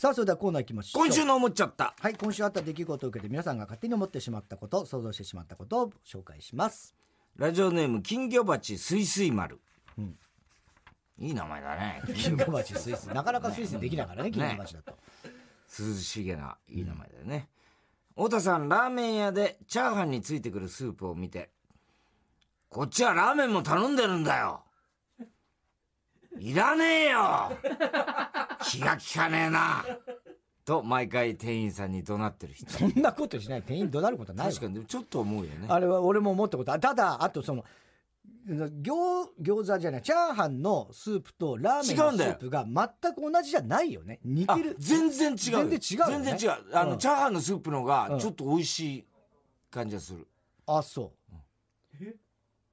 [0.00, 1.04] さあ、それではコーナー行きましょう。
[1.04, 1.94] 今週の思っちゃった。
[2.00, 6.94] はい、今週あった出来事を受けて皆さんが勝手に思ってしまったこと、想像してしまったことを紹介します。
[7.36, 9.60] ラジオネーム、金魚鉢すいすい丸。
[11.18, 12.00] いい名前だね。
[12.16, 13.08] 金魚鉢スイス。
[13.08, 14.96] なかなかスイスできないからね、金魚鉢だと。
[15.78, 17.50] 涼しげないい名前だよね。
[18.16, 21.50] 太田さん、ラーメン屋でチャーハンについてくるスープを見て、
[22.70, 24.62] こっちはラーメンも頼んでるんだよ。
[26.38, 27.52] いらねえよ
[28.64, 29.84] 気が利かねえな。
[30.64, 32.70] と、毎回店員さんに怒鳴ってる人。
[32.70, 33.62] そんなことしない。
[33.62, 35.66] 店員怒鳴ることないわ確かに、でもちょっと思うよね。
[35.68, 37.64] あれは俺も思ったことあるただ、あとその、
[38.48, 44.20] 餃餃子じゃない、チャーハンのスープとラーメンのスープが全く同じじゃないよね。
[44.24, 44.76] 似あてる。
[44.78, 45.36] 全然違う。
[45.36, 46.76] 全然違うよね全然違う。
[46.76, 49.04] あの、うんチャーハンのスープのが、ちょっと美味しい
[49.70, 50.26] 感じがする。
[50.66, 51.12] あ、そ
[52.00, 52.04] う。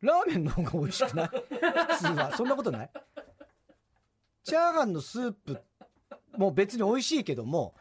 [0.02, 1.27] ラーメンの方が美味しくない？
[1.27, 2.31] 普通は。
[2.38, 2.89] そんなことない？
[4.48, 5.62] チャーハンのスープ
[6.38, 7.76] も別に美味しいけども、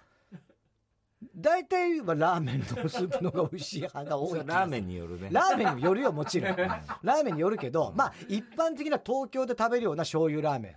[1.37, 4.53] 大体はラーメンのスープの方が美味しい派が多い気がする。
[4.53, 5.29] ラーメンによるね。
[5.31, 6.57] ラーメンにもよるよ、もちろん。
[6.57, 10.77] ラーメンによるけど、まあ、一般的な東京で食べるような醤油ラーメ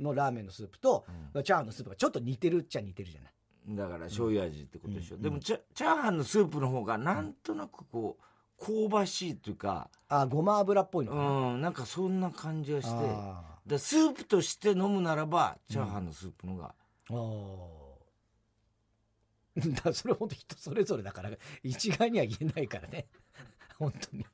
[0.00, 1.04] ンのラーメンのスープと、
[1.44, 3.32] チャーハンのスープがちょっと似てるっちゃ似てるじゃない。
[3.76, 5.18] だから醤油味ってことでしょ。
[5.18, 8.24] でもチャ、チャーハンのスープの方がなんとなくこう、
[8.58, 11.24] 香ばしいというか、あ、ごま油っぽいのかな。
[11.24, 12.94] うん、なんかそんな感じがして、
[13.66, 16.74] あでスープとして飲むならば、チャーハンのスープのが、
[17.10, 17.84] あー
[19.84, 21.30] だそれ本当人それぞれだから、
[21.62, 23.06] 一概には言えないからね。
[23.78, 24.26] 本当に。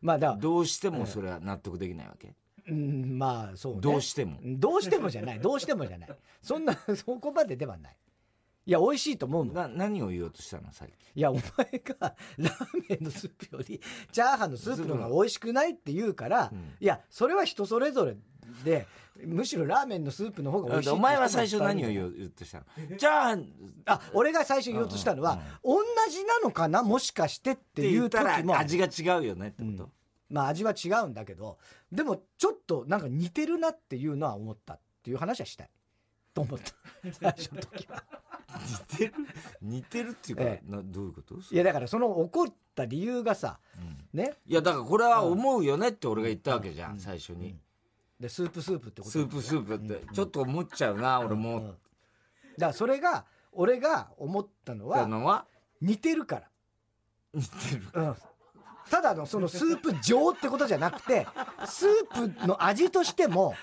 [0.00, 2.34] まあだどうしてもそれは納得できないわけ？
[2.68, 3.80] うん、まあそうね。
[3.80, 5.40] どうしてもどうしてもじゃない。
[5.40, 6.16] どうしてもじゃない。
[6.42, 7.96] そんな、そこまでではない。
[8.66, 9.54] いや、美味しいと思うもん。
[9.54, 10.96] な、何を言おうとしたの、最近。
[11.14, 13.80] いや、お前が ラーメンのスープより、
[14.12, 18.16] チャーハンのスープの方が美味しくないって言うから、いや、それは人それぞれ
[18.64, 18.86] で、
[19.24, 22.96] むしろラーメンのスープの方が美味しいお前は最初何をう言おうとしたの？
[22.96, 23.44] チャーハンっ
[23.86, 25.78] あ、俺が最初言おうとしたのは、同
[26.10, 26.82] じなのかな？
[26.82, 28.54] もしかしてってていう時も。
[28.54, 29.90] ら味が違うよねってこと、
[30.28, 31.58] まあ味は違うんだけど、
[31.92, 35.70] でもちょっとなんか似てるなっていうのは思ったっていう話はしたい。
[36.46, 36.72] と思った。
[37.12, 38.02] 最初の時は。
[38.90, 39.14] 似てる？
[39.62, 41.34] 似てるっていうか、えなどういうこと？
[41.50, 43.58] いやだからその怒った理由がさ、
[44.12, 44.34] ね？
[44.46, 47.56] いや、だからこれは思うよねって俺が言ったわけじゃん、最初に。
[48.18, 49.12] で、スープスープってこと？
[49.12, 51.60] スープスープって、ちょっと思っちゃうな、俺も。
[51.60, 51.76] だか
[52.58, 55.46] らそれが、俺が思ったのたは、のは、
[55.80, 56.48] 似てるから。
[57.32, 57.82] 似てる。
[57.94, 58.16] うん。
[58.90, 61.26] ただのそのスープ状ってことじゃなくて、
[61.64, 63.54] スープの味としても、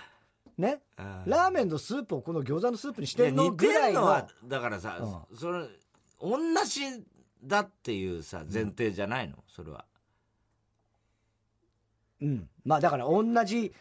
[0.57, 4.97] ね、ラーメンのスープをこの餃子のスープにしてんのぐらいの、は、だからさ、
[5.35, 5.68] それ、
[6.19, 6.81] 同じ
[7.44, 9.35] だっていうさ、前提じゃないの？
[9.47, 9.85] それは。
[12.22, 12.50] うん。
[12.66, 13.72] まあだから同じ、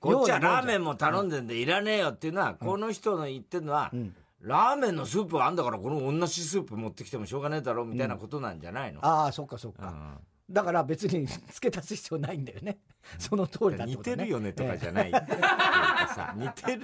[0.00, 3.92] こっちはラーンメンも頼んでんでいらねえよっていうのは、この人の言ってるのは、
[4.40, 10.18] ラーメンのスープはあんだから、この同じスープ持ってきてもしょうがねえだろ、みたいなことなんじゃないの、ああ、そっかそっか。
[10.50, 12.78] うんだから別に付け足す必要ないんだよね。
[13.18, 14.16] その通りだって似こと、ね。
[14.16, 15.08] てるよねとかじゃない。
[15.08, 16.82] っていうかさ似てる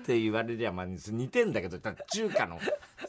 [0.00, 2.58] って言われりゃ、まあ、似てんだけど、だ中華の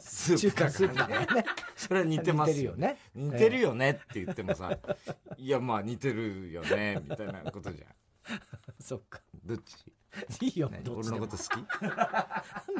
[0.00, 1.44] スープだからね。
[1.76, 2.74] それは似てますよ。
[2.76, 4.76] 似てるよね似てるよねって言ってもさ、
[5.38, 7.86] いや、まあ似てるよね、みたいなことじゃ
[8.34, 8.40] ん。
[8.80, 9.20] そっか。
[9.44, 9.92] どっち？
[10.46, 10.82] いいよ、何？
[10.82, 11.82] どっちでも俺のこと好き？
[11.82, 11.96] なん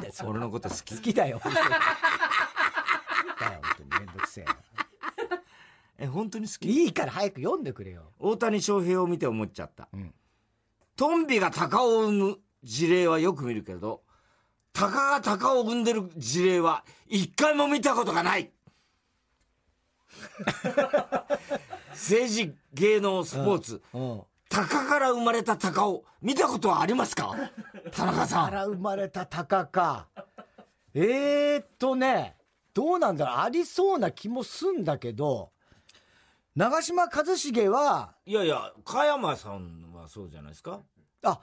[0.01, 0.95] だよ、俺のこと好き？
[0.95, 1.39] 好きだよ。
[3.39, 4.57] だよ、本当にめんどくせえな。
[5.97, 6.69] え、本当に好き？
[6.69, 8.11] いいから早く読んでくれよ。
[8.19, 9.87] 大谷翔平を見て思っちゃった。
[10.95, 14.03] トンビが鷹を産む事例はよく見るけど、
[14.73, 18.51] 鷹が鷹を産んでる事例は一回も見たことがない
[21.91, 24.21] 政治、芸能、スポーツ、うん。
[24.49, 27.35] 鷹から生まれた鷹を見たことはありますか？
[27.91, 28.49] 田中さん。
[28.49, 30.07] から生まれた鷹か。
[30.93, 32.37] えーっとね、
[32.73, 35.51] どうなんだろう、ありそうな気もすんだけど、
[36.55, 40.81] 長嶋一茂は、いやいや、加山さんはそうじゃないですか？
[41.23, 41.41] あ、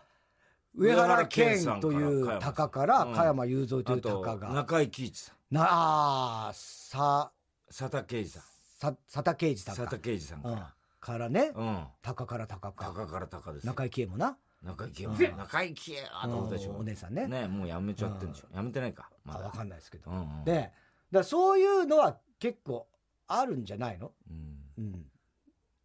[0.74, 5.54] 上原健という鷹から、うん加山雄三という鷹が、中井貴一さん。
[5.54, 7.32] な、あーさ、
[7.66, 8.42] 佐田啓二さん。
[8.78, 9.82] さ、佐田啓二さんか。
[9.82, 10.74] 佐田啓二さんかうんら。。
[11.00, 11.84] からね、うん。
[12.02, 12.84] 鷹から鷹か。
[12.84, 13.72] 鷹から鷹ですよ。
[13.72, 14.36] 中井貴恵もな。
[14.62, 15.08] 中井貴恵。
[15.36, 16.74] 中井貴恵はどうでしょう。
[16.74, 18.46] うんお姉さんねねもうやめちゃってんでしょ。
[18.54, 19.10] やめてないか。
[19.24, 19.44] まあ、だ。
[19.46, 20.12] わかんないですけど。
[20.44, 20.70] で、
[21.10, 22.86] だそういうのは結構
[23.26, 24.12] あるんじゃないの？
[24.30, 24.49] うん
[24.80, 25.06] うん。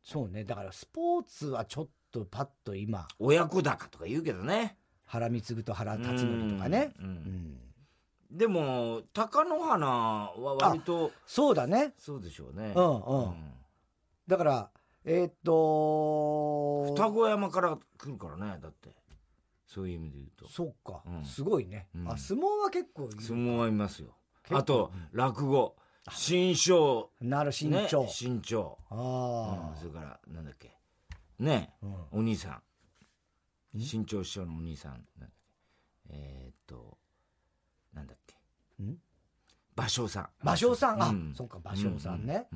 [0.01, 0.43] そうね。
[0.43, 4.77] だからスポーツはちょっとパッと今、親子鷹とか言うけどね。
[5.05, 6.93] 原貢と原辰徳とかね。
[6.99, 7.61] うんうん
[8.31, 11.93] でも、鷹の花は割と、そうだね。
[11.97, 12.73] そうでしょうね。
[12.75, 13.33] うんうん
[14.27, 14.71] だから、
[15.05, 18.89] えーっと、双子山から来るからね、だって。
[19.75, 24.15] そういう意味で言うとそっか、うんすごいね、うんあ相撲は結構いる相撲はいますよ
[24.51, 25.75] あと落語
[26.11, 27.09] 新章。
[27.21, 29.69] なる身ね長、新潮ああ。
[29.71, 30.77] うんそれからなんだっけ。
[31.39, 31.95] ねうん。
[32.19, 32.61] お兄さ
[33.75, 33.79] ん。
[33.79, 34.91] 新潮師匠のお兄さん。
[34.91, 35.35] なんだっけ
[36.09, 36.97] えーっと
[37.93, 38.35] なんだっけ。
[38.83, 38.97] ん？
[39.75, 40.29] 芭蕉さん。
[40.45, 41.03] 芭蕉さん？
[41.03, 41.33] あ、うん。
[41.35, 42.47] そっか芭蕉さんね、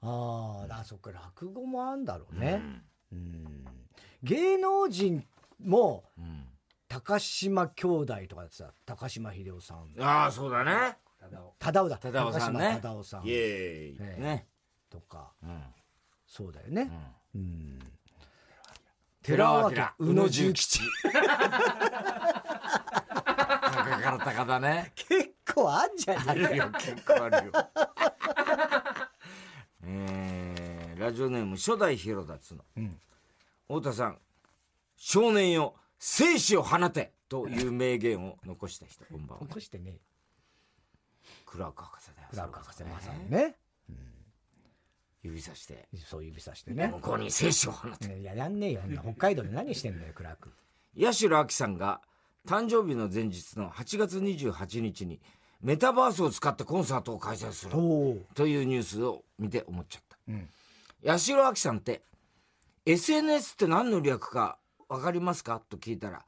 [0.00, 2.62] あーあそっか落語もあんだろうね、
[3.12, 3.64] うん。
[4.22, 5.26] 芸能人
[5.58, 6.44] もうん。
[6.88, 9.88] 高島兄弟とかやってた高島秀夫さん。
[10.00, 10.96] ああそうだね
[11.58, 11.98] 忠夫だ。
[11.98, 12.60] 忠夫さんね。
[12.60, 13.26] 高島忠夫さん。
[13.26, 13.96] イエーイ。
[14.00, 14.22] ええ。
[14.22, 14.46] ね。
[14.90, 15.32] とか。
[15.42, 15.62] うん。
[16.26, 16.90] そうだよね。
[17.34, 17.40] うん。
[17.40, 17.78] うん。
[19.22, 20.80] 寺尾宇野重吉。
[21.02, 21.12] 高
[24.00, 24.92] から高だね。
[24.94, 27.52] 結構あんじゃあねえるよ結構あるよ。
[29.82, 32.98] えーラジオネーム初代広達の、うん。
[33.68, 34.18] 太田さん
[34.96, 39.46] 少年よ生死を放てという名言を残した人こんばんは。
[39.46, 39.98] 起こしてね
[41.56, 43.38] クラーク博士だよクラーク博士まさにね。
[43.38, 43.54] ね
[45.22, 45.88] 指さして。
[46.06, 46.88] そう指さしてね。
[46.88, 48.82] 向こうに生死を放ていややんねえよ。
[49.02, 50.52] 北海道で何してんだよ クラーク
[51.00, 52.00] 八代亜紀さんが
[52.46, 55.20] 誕生日の前日の8月28日に
[55.60, 57.72] メタバースを使ってコンサートを開催する。
[58.34, 60.18] というニュースを見て思っちゃった。
[60.28, 60.48] うん。
[61.04, 62.04] 八代亜紀さんって
[62.84, 64.58] SNS って何の略か
[64.88, 65.60] 分かりますか？
[65.68, 66.24] と聞いたら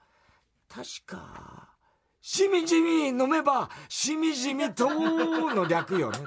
[0.69, 1.68] 確か
[2.31, 4.87] 「しみじみ飲めばしみじみと」
[5.55, 6.19] の略よね。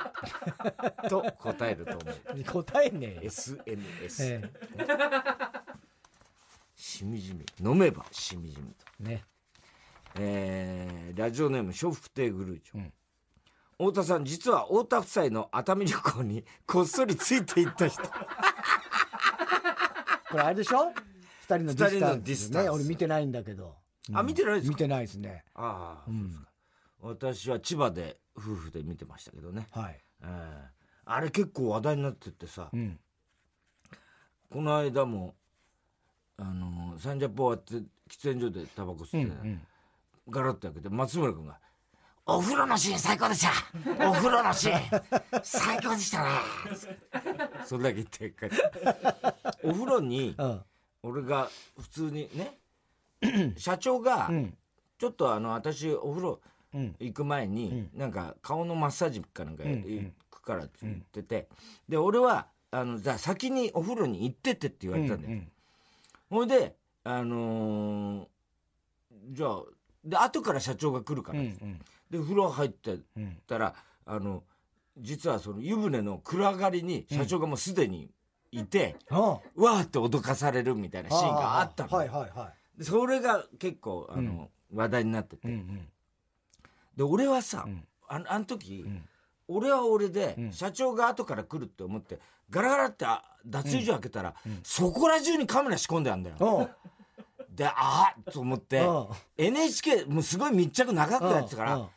[1.07, 1.99] と答えると思
[2.39, 2.43] う。
[2.63, 4.51] 答えねえよ SNS、え
[6.75, 8.75] しみじみ飲めばしみじみと。
[9.01, 9.23] えね。
[10.15, 12.91] えーラジオネーム笑福亭グルーチョ、うん。
[13.77, 18.01] 太田さん実は太田夫妻の熱海旅行にこっそりついていった人。
[18.01, 18.09] こ
[20.33, 20.91] れあれでしょ？
[21.41, 22.65] 二人のディスタンス二人のディスタンス。
[22.65, 23.75] ね俺見てないんだけど
[24.13, 24.69] あ見てないですか？
[24.69, 25.43] 見てないですね。
[25.55, 26.31] ああ、うん。
[27.01, 27.49] そうですか。
[27.49, 29.99] 私は千葉で夫婦で見てましたけどね、はい。
[30.21, 32.99] えーあれ結構話題になっててさ、うん。
[34.51, 35.35] この間も
[36.37, 39.61] あのーサンジャポ終わって喫煙所でタバコ吸って、うん
[40.29, 41.59] ガラッと開けて松村君が
[42.27, 43.51] 「お風呂のシーン最高でした。
[44.07, 45.41] お風呂のシーン。
[45.43, 46.29] 最高でしたね」
[47.65, 48.51] それだけ言って。
[49.63, 50.61] お風呂にうん。
[51.03, 51.49] 俺が
[51.79, 52.59] 普通にね
[53.57, 54.57] 社長がうん。
[54.97, 56.41] ちょっとあの私お風呂
[56.75, 59.81] うん行く前に、なんか顔のマッサージかなんかうん。
[59.81, 61.47] 行くからって言ってて、
[61.89, 65.51] で俺はあのじゃあ先にお風呂に行ってってって言われたんだよ、うん。
[66.29, 68.25] ほいであのー
[69.31, 69.63] じゃあ
[70.03, 71.45] で後から社長が来るから、うん。
[71.45, 71.79] うん。
[72.09, 73.75] で風呂入ってうんたら
[74.05, 74.43] あの
[74.97, 78.09] 実はその湯船の暗がりに社長がもうすでに
[78.51, 79.17] いて、あ。
[79.19, 85.87] わーって脅かされるみたいなシーンがあったの、はいはいはでそれが結構あの、話題になってて、いうんうん。
[86.95, 87.83] で俺はさ、うん。
[88.07, 89.03] あのあの時、ん。
[89.47, 90.51] 俺は俺で、うん。
[90.53, 92.19] 社長が後から来るって思って
[92.49, 96.69] ガラガラってあ脱衣所開けたら、そこら中にカメラ仕込んであんだよ、
[97.49, 98.91] であっと思って、う。
[98.91, 99.07] ん
[99.37, 101.79] NHK もうすごい密着長くやってたから、う。
[101.81, 101.87] ん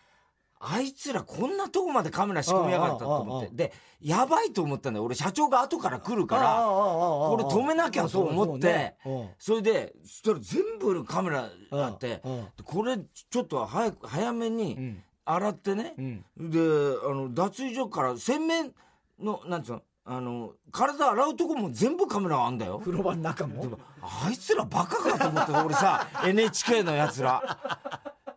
[0.61, 8.97] あいつらこんなとこまでカメラ仕込みやがったと思って、でやばいと思ったんだよ俺社長が後から来るからこれ止めなきゃと思って
[9.39, 12.23] それでそしたら全部カメラあって
[12.65, 12.99] これ
[13.31, 14.97] ちょっと早く早めに
[15.27, 15.95] 洗ってね、
[16.39, 18.73] であの脱衣所から洗面
[19.19, 27.59] のなんつうのあの体洗うとこも全部カメラあんだよ風呂場の中ももあいつらバカかと思って俺さ NHK のやつら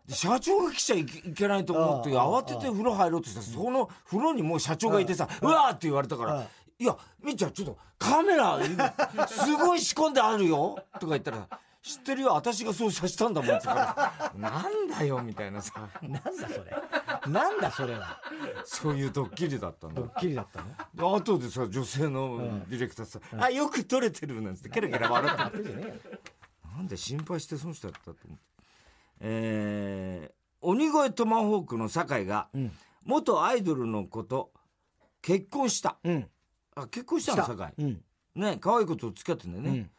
[0.09, 6.47] 社長が来ちゃいけないと思ってああ慌てて風呂入ろうとしたらその風呂にもう社長がいてさ「うわ!」って言われたからああ
[6.79, 8.59] 「いやみっちゃんちょっとカメラ
[9.27, 11.47] すごい仕込んであるよ」とか言ったら
[11.83, 12.33] 「知ってるよ。
[12.33, 15.73] 私がそうさせたんだもん」って言うから「なんだよ」みたいなさ。
[16.01, 17.31] なんだそれ。
[17.31, 18.21] なんだそれは。
[18.65, 20.01] そういうドッキリだったんだ。
[20.01, 20.67] ドッキリだったの？
[20.93, 25.59] で後でさ女性のディレクターさ「あよく撮れてる」なんつってケラケラ笑って。
[26.77, 28.56] なんで心配して損したったと思って。
[29.19, 32.71] えー、鬼越トマホークの酒井が、ん。
[33.03, 34.51] 元アイドルの子と
[35.21, 35.97] 結婚した。
[36.03, 36.27] うん。
[36.75, 37.45] あ、結婚したの？
[37.45, 37.83] 酒井。
[37.83, 38.01] うん。
[38.36, 39.89] ね、可愛い子と付き合ってんだよね、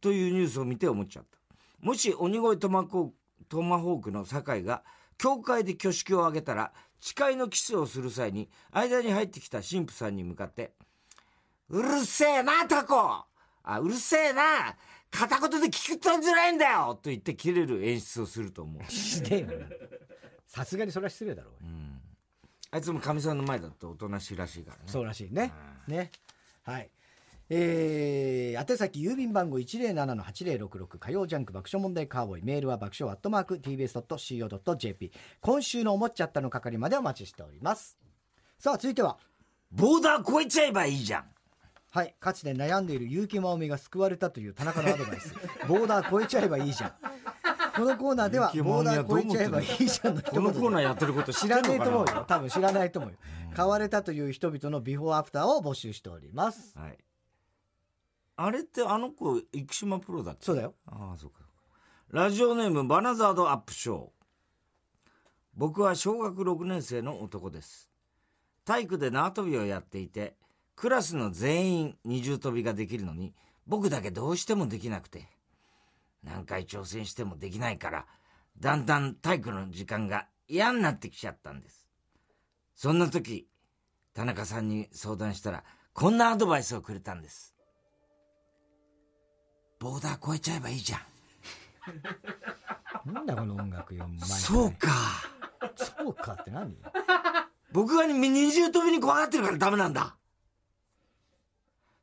[0.00, 1.38] というニュースを見て思っちゃった。
[1.80, 3.14] もし鬼越トマコ
[3.48, 4.82] トマホークの酒井が、
[5.16, 10.74] 教会で挙式を挙げたら、誓いのキスをする際に、間に入ってきた神父さんに向かって、
[11.70, 13.24] うるせえな、タコ
[13.62, 14.76] あ、うるせえな
[15.10, 16.94] 片言で聞くとんじゃないんだよ！
[17.02, 18.82] と言って切れる演出をすると思う。
[18.84, 19.52] ひでえな。
[20.46, 21.68] さすがにそれは失礼だろおい
[22.70, 24.82] あいつもかみさんの前だとおとなしいらしいからね。
[24.86, 25.52] そうらしいね。
[25.86, 26.10] ね。
[26.64, 26.90] はい。
[27.50, 32.42] えー、宛先郵便番号107-8066火曜ジャンク爆笑問題カーボーイ。
[32.44, 37.96] メールは爆笑アットマーク TBS.CO.JP 今週の思っちゃったの係までお待ちしております。
[38.58, 39.18] さあ続いては。
[39.70, 41.24] ボーダー越えちゃえばいいじゃん。
[41.90, 45.34] はいかつて悩んでいる結城真央美が救われたという田中のアドバイス。
[45.66, 46.92] ボーダー越えちゃえばいいじゃん。
[47.74, 52.24] このコーナーではボーダー越えちゃえばいいじゃんの一この言コーナーやってること知らなと思うよ。
[52.26, 53.18] 多分知らないと思うよ。
[53.54, 56.76] 買われたという人々のビフォーアフターを募集しております。
[56.78, 56.98] はい。
[58.36, 60.44] あれってあの子、生島プロだっけ？
[60.44, 60.74] そうだよ。
[60.86, 61.40] ああ、そうか。
[62.10, 64.08] ラジオネーム、バナザードアップショー。
[65.54, 67.90] 僕は小学6年生の男です。
[68.64, 70.36] 体育で縄跳びをやっていて、
[70.78, 73.34] クラスの全員二重跳びができるのに、
[73.66, 75.28] 僕だけどうしてもできなくて。
[76.22, 78.06] 何回挑戦してもできないから、
[78.60, 81.88] だんだん体育の時間が嫌になってきちゃったんです。
[82.76, 83.48] そんな時、
[84.14, 87.56] 田中さんに相談したら、こんなアドバイスをくれたんです。
[89.80, 90.98] ボーダー越えちゃえばいいじゃ
[93.08, 93.10] ん。
[93.12, 94.88] なんだこの音楽よ毎回そうか。
[95.74, 96.76] そうかって何？
[97.72, 100.14] 僕が二重跳びに怖がってるからダメなんだ。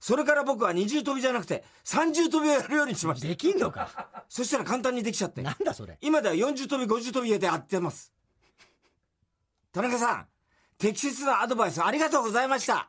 [0.05, 3.27] それから僕は二重跳びじゃなくて三重跳びをやるようにしました。
[3.27, 5.41] できんのかそしたら簡単にできちゃって。
[5.41, 8.13] なんだそれ今では四重跳び、五重跳びでやってます。
[9.73, 10.27] 田中さん、
[10.77, 12.87] 適切なアドバイスありがとうございました。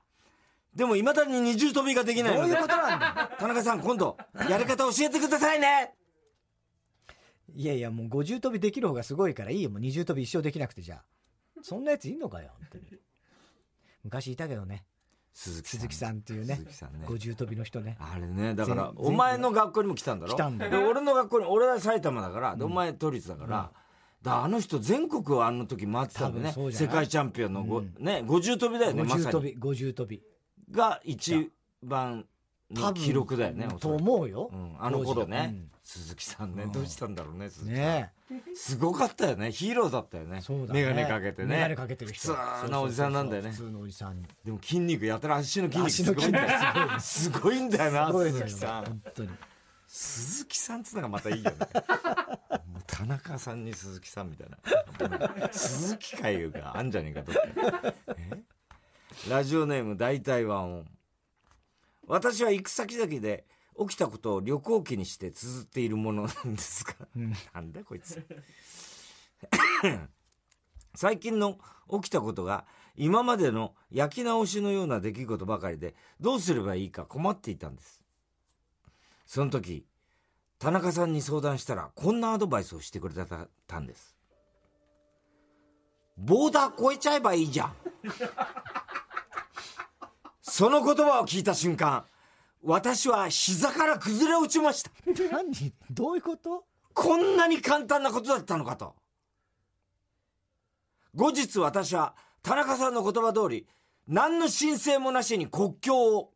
[0.75, 4.19] でも未だに二重跳びができないのでどういうこ、となんだよ田中さん今度、
[4.51, 5.95] やり方教えてくださいね。
[7.55, 11.05] いやいやもう50跳びできる方がすごいからいいよもう20跳び一生できなくてじゃあ
[11.63, 12.85] そんなやついんのかよ本当に
[14.05, 14.85] 昔いたけどね
[15.39, 16.55] 鈴木鈴木さんっていうね。
[16.55, 17.07] 鈴木さんね。
[17.07, 17.99] 50跳びの人ね。
[18.01, 20.33] あれね、だから、全お前の学校にも来たんだろ？
[20.33, 20.71] 来たんだよ。
[20.71, 23.71] で、俺の学校に、俺は埼玉だから、で、お前都立だから、
[24.23, 26.53] だあの人全国をあの時回ってたんだよね。
[26.53, 26.73] 多分そう。
[26.73, 29.37] じゃない世界チャンピオンのご、ね、50跳びだよね、ま50さに。
[29.37, 30.23] 跳び50跳び。
[30.71, 31.53] が一
[31.83, 32.25] 番
[32.71, 34.01] の記録だよね、おとそらく。
[34.01, 35.71] 思うよ、うん、あの頃ね、うん。
[35.85, 37.85] 鈴木さんね、どうしたんだろうね、鈴木さん。
[37.85, 38.13] ね
[38.55, 40.41] すごかったよね、ヒーローだったよね。
[40.43, 40.83] そうだね。
[40.83, 41.49] メガネかけてね。
[41.49, 42.35] メガネかけてる人。
[42.35, 43.51] 普通のおじさんなんだよね。
[43.51, 47.01] 普通のおじさんでも筋肉やたら足の筋肉すごいんだよ。
[47.01, 48.85] すごいんだよな、鈴木さん。
[48.85, 49.29] 本当に。
[49.87, 51.57] 鈴木さんっつうのがまたいいよね。
[52.67, 55.53] もう田中さんに鈴木さんみたいな。
[55.53, 58.43] 鈴木会があんじゃねえかどっかえ？
[59.31, 60.87] ラジオネーム大体ワンオン。
[62.09, 63.45] 私は行く先々で
[63.79, 66.95] 起きたことを旅行記にして綴っているものなんですが、
[67.55, 68.25] なんだこいつ
[70.95, 71.59] 最近の
[71.91, 72.67] 起きたことが
[72.97, 78.03] 今までの焼き直しのような出来事ばかりでどうすればいいか困っていたんです
[79.27, 79.85] その時、
[80.59, 83.27] 田中さんに相談したら、こんなアドバイスをしてくれた
[83.67, 84.17] たんです。
[86.17, 87.73] ボーダー越えちゃえばいいじゃん。
[90.41, 92.07] その言葉を聞いた瞬間、
[92.69, 94.91] 私は膝から崩れ落ちました。
[95.31, 95.73] 何？
[95.89, 96.65] どういうこと？
[96.93, 98.97] こんなに簡単なことだったのかと。
[101.15, 103.69] 後日私は田中さんの言葉通り、
[104.09, 106.33] 何の申請もなしに国境を、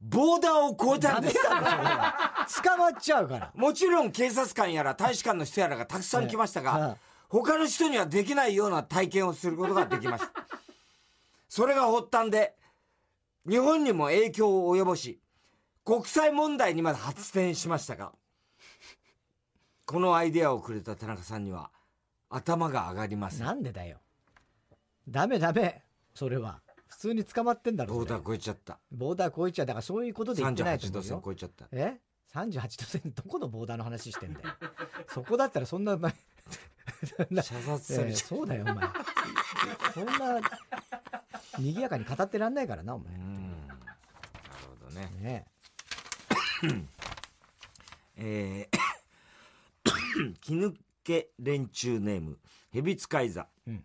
[0.00, 1.38] ボーダーを越えたんです。
[2.62, 6.96] 捕まっちゃうからもちろん警察官やら大使館の人やらがたくさん来ましたええが、
[7.28, 10.32] 他の人にはできないような体験をすることができました。
[11.48, 12.56] それが発端で、
[13.50, 15.18] 日本にも影響を及ぼし、
[15.84, 18.12] 国際問題にまで発展しましたが、
[19.86, 21.72] このアイデアをくれた田中さんには、
[22.28, 23.46] 頭が上がりません。
[23.46, 23.98] なんでだよ。
[25.08, 25.82] ダメダメ。
[26.14, 26.60] それは。
[26.86, 28.78] 普通に捕まってんだろボーダー越えちゃった。
[28.92, 29.66] ボーダー超えちゃう。
[29.66, 31.22] だからそういうことで言ってないと38度思うよ。
[31.22, 31.68] 線越えちゃった。
[31.72, 32.00] え
[32.32, 33.12] ？38度線？
[33.12, 34.46] どこのボーダーの話してんだよ。
[35.08, 36.29] そこだったらそんなお前そんな
[37.42, 38.88] 射殺さええれちゃそうだよお前
[39.94, 40.40] そんな
[41.58, 43.12] 賑やかに語ってらんないからなお前。
[43.12, 43.24] なる
[44.80, 45.10] ほどね。
[45.20, 45.46] ね
[48.16, 48.68] え
[49.84, 52.38] ー、 気抜け連中ネーム、
[52.70, 53.48] ヘビ使い座。
[53.66, 53.84] うん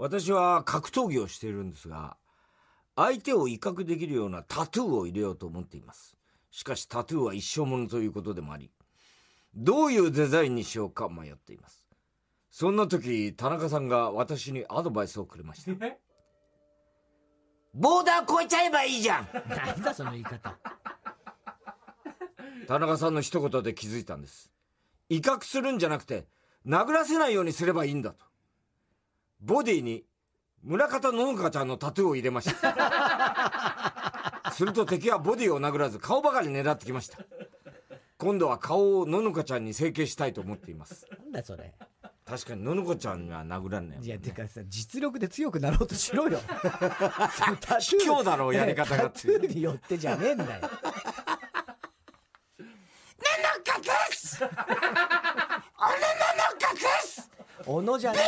[0.00, 2.16] 私は格闘技をしているんですが、
[2.94, 6.16] 相手を威嚇できるようなタトゥーを入れようと思っています。
[6.52, 8.70] しかしタトゥーは一生ものということでもあり、
[9.54, 11.84] どういうデザインにしようか迷っています。
[12.50, 15.72] そんな時、田中さんが私にアドバイスをくれました。
[17.74, 20.58] ボーダー越えちゃえばいいじゃん なんだその言い方
[22.66, 24.50] 田中さんの一言で気づいたんです。
[25.08, 26.26] 威嚇するんじゃなくて、
[26.66, 28.26] 殴らせないようにすればいいんだと。
[29.40, 30.04] ボディに、
[30.62, 34.50] 村方ののかちゃんのタトゥーを入れました。
[34.52, 37.18] すると敵はボディを殴らず顔ばかり狙ってきました。
[38.18, 41.06] 今度は顔をののかちゃんに整形したいと思っています。
[41.10, 41.72] なんだそれ
[42.24, 46.40] 確かにののこちゃんには殴らんねん、いや、てかさ、実力で強くなろうとしろよ。
[47.80, 50.48] 卑怯だろうやり方がタトゥーによってじゃねえんだよ。
[50.60, 50.68] の
[53.64, 54.58] かです俺のの
[56.60, 57.30] かです
[57.64, 58.18] 小野じゃね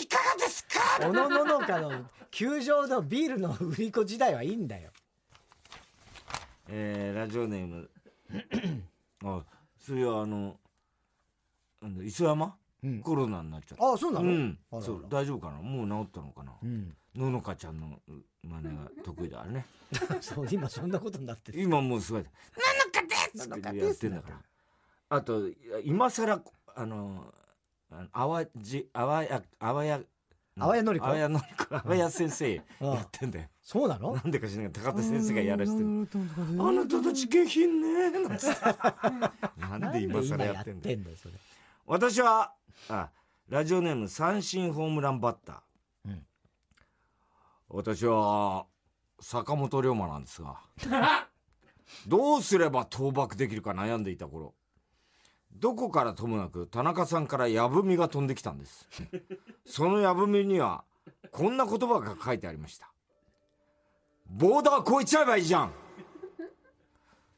[0.00, 0.80] いかがですか？
[1.00, 1.04] え。
[1.04, 4.90] 小野ののかの球場のビールの売り子時代はいいんだよ。
[6.68, 7.90] えー、ラジオネーム
[9.24, 9.44] あ
[9.78, 10.56] それはあの
[12.02, 13.00] 磯山、うん。
[13.00, 13.92] コロナになっちゃった。
[13.92, 14.26] あ、そうなの？
[14.26, 14.58] うん。
[14.80, 15.60] そう大丈夫かな？
[15.62, 16.52] もう治ったのかな？
[16.62, 16.94] うん。
[17.16, 18.12] ののかちゃんのう
[18.46, 19.66] 真似が得意だね。
[20.20, 21.60] そう、今そんなことになってる。
[21.60, 24.40] 今もうすごい「ののかです!」ってやってんだから。
[25.08, 25.48] あと
[25.84, 26.42] 今更
[26.76, 27.34] あの
[27.90, 30.04] あの淡路淡谷淡谷
[30.56, 31.06] 淡谷のり子。
[31.06, 34.14] 淡谷のり子淡谷先生うんやってんだよそうなの？
[34.16, 36.08] なんでか知らないけど高田先生がやらしてる。
[36.60, 38.60] ああなたたち下品ねなんつって。
[39.60, 39.80] なん。
[39.80, 41.34] なんで今更ややってっんだんだよ、それ。
[41.86, 42.52] 私は
[42.88, 43.10] あ
[43.48, 46.26] ラジオネーム三振ホームランバッター、うん。
[47.68, 48.66] 私は
[49.20, 50.58] 坂本龍馬なんですが
[52.08, 54.52] どうすれば倒幕できるか悩んでいた頃
[55.52, 58.88] どこからともなく田中さんからやぶみが飛んできたんです。
[59.64, 60.82] そのやぶみには
[61.30, 62.89] こんな言葉が書いてありました
[64.30, 65.72] ボーダー越えちゃえばいいじゃん。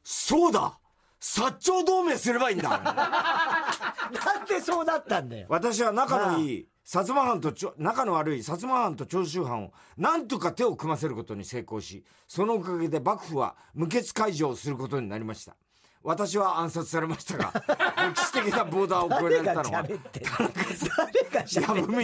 [0.05, 0.79] そうだ。
[1.21, 2.69] 薩長同盟すればいいんだ。
[2.83, 5.47] なんでそうなったんだよ。
[5.49, 15.57] 私は仲のいい薩摩藩とちょ仲の悪い薩摩藩と長州藩を何とか手を組ませることに成功しそのおかげで幕府は無血開城をすることになりました。
[16.03, 17.53] 私は暗殺されましたが
[18.13, 20.31] 歴史的なボーダーを越えられたのは喋ってんや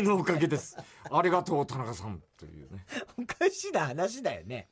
[0.02, 0.76] のおかげです。
[1.10, 2.22] ありがとう田中さん。
[2.36, 2.86] というね。
[3.18, 4.68] おかしな話だよね。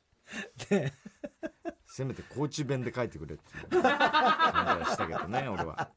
[1.85, 5.89] せめて高知弁で書いてくれって感じはしたけどね俺は。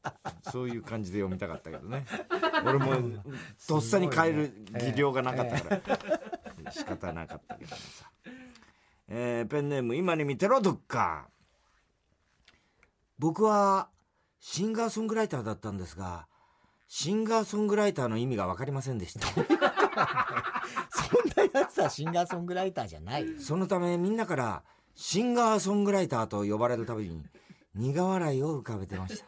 [0.51, 2.05] そういう感じで読みたかったけどね。
[2.65, 3.23] 俺も
[3.67, 5.81] とっさに変える技量がなかったか
[6.65, 6.71] ら。
[6.71, 8.09] 仕方なかったけどさ、
[9.09, 11.27] えーペンネーム今に見てろどっか。
[13.19, 13.89] 僕は
[14.39, 16.27] シンガーソングライターだったんですが
[16.87, 19.27] シンガーソングライターの意味が分かりませんでした。
[21.35, 23.39] なやつはシンガーソングライターじゃないよ。
[23.39, 24.63] そのためみんなから
[24.95, 27.23] シンガーソングライターと呼ばれるたびに
[27.75, 29.25] 苦笑いを浮かべてました。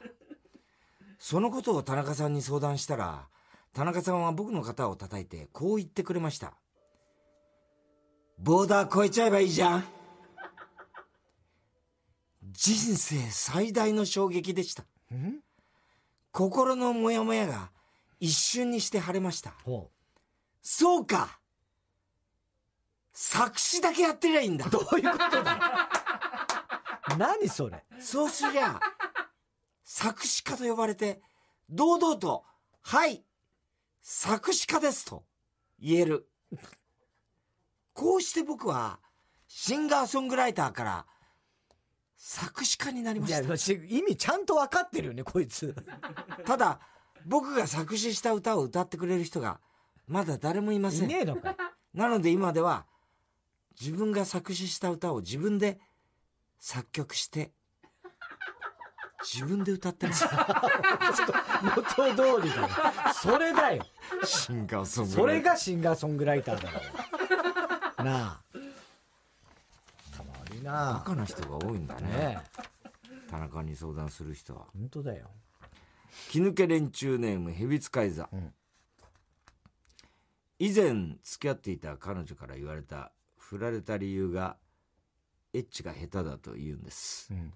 [1.20, 3.28] そのことを田中さんに相談したら、
[3.74, 6.54] 田中さんは僕の肩を叩いてこう言ってくれました。
[8.38, 9.84] ボーダー越えちゃえばいいじゃん。
[12.52, 14.84] 人生最大の衝撃でした。
[15.14, 15.40] ん
[16.32, 17.72] 心のモヤモヤが
[18.20, 19.54] 一瞬にして晴れました。
[19.64, 19.90] ほ
[20.62, 21.40] そうか
[23.14, 24.70] 作詞だけやってりゃいいんだう。。
[24.70, 25.58] どういうことだよ。
[27.18, 27.84] 何それ。
[28.00, 28.80] そうすりゃ、
[29.84, 31.22] 作詞家と呼ばれて、
[31.70, 32.44] 堂々と、
[32.82, 33.24] はい、
[34.02, 35.24] 作詞家ですと
[35.80, 36.28] 言える。
[37.94, 39.00] こうして僕は、
[39.48, 41.06] シンガーソングライターから、
[42.18, 43.58] 作詞家になりまいや、した。
[43.58, 45.76] し意味ちゃんと分かってるよね、こいつ。
[46.46, 46.80] ただ、
[47.26, 49.60] 僕が作詞した歌を歌ってくれる人が、
[50.08, 51.06] まだ誰もいません。
[51.06, 51.56] いねえのか。
[51.94, 52.88] なので今では、
[53.80, 55.80] 自分が作詞した歌を自分で
[56.60, 57.52] 作曲して、
[59.24, 60.26] 自分で歌ってます。
[61.76, 62.70] 元通りだよ。
[63.14, 63.86] それだよ。
[64.26, 66.80] シンガーソングそれがシンガーソングライターだよ。
[68.04, 68.42] なあ。
[70.16, 72.02] たまりバなカな人が多いんだあ。
[72.02, 73.30] ねねえ。
[73.30, 75.30] 田中に相談する人は本当だよ。
[76.30, 78.54] 気抜け連中ネームヘビ使い座、ん
[80.60, 83.12] 以前付き合っていた彼女から言われた
[83.54, 84.58] 振られた理由が
[85.54, 87.54] エッチが下手だと言うんです、ん。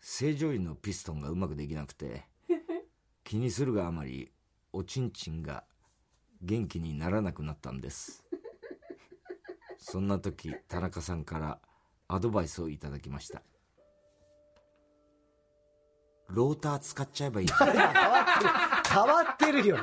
[0.00, 2.24] 正常位のピストンがうまくできなくて
[3.22, 4.32] 気にするがあまり
[4.72, 5.62] おちんちんが
[6.42, 8.24] 元気にならなくなったんです。
[9.78, 11.60] そんな時田中さんから
[12.08, 13.44] アドバイスをいただきました。
[16.26, 19.78] ローター使っちゃえばいいじゃん変わってるよ。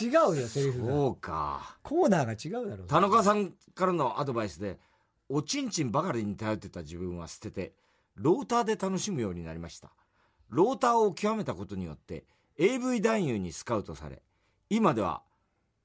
[0.00, 0.92] 違うよ、セリフが。
[0.92, 2.86] そうかコーナーが違うだろう。
[2.86, 4.78] 田中さんからのアドバイスで
[5.28, 7.72] おちんちんばかりに頼ってた自分は捨てて
[8.14, 9.90] ローターで楽しむようになりました
[10.50, 12.24] ローターを極めたことによって
[12.58, 14.22] AV 男優にスカウトされ
[14.68, 15.22] 今では